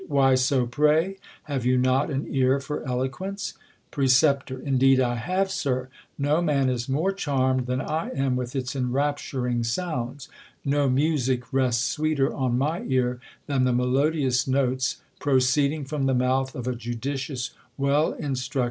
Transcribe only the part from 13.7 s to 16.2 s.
melodious notes, proceeding from the